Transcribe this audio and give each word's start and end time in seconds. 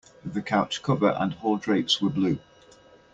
The 0.25 0.41
couch 0.41 0.81
cover 0.81 1.09
and 1.19 1.33
hall 1.33 1.57
drapes 1.57 2.01
were 2.01 2.09
blue. 2.09 2.39